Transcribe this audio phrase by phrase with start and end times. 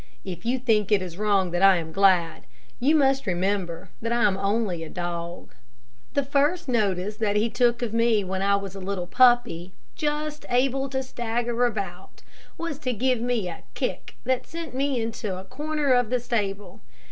[0.25, 2.47] If you think it is wrong that I am glad,
[2.79, 5.53] you must remember that I am only a dog.
[6.15, 10.43] The first notice that he took of me when I was a little puppy, just
[10.49, 12.23] able to stagger about,
[12.57, 16.81] was to give me a kick that sent me into a corner of the stable.